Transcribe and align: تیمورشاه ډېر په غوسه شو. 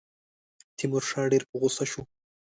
تیمورشاه 0.77 1.29
ډېر 1.31 1.43
په 1.49 1.55
غوسه 1.61 1.85
شو. 1.91 2.01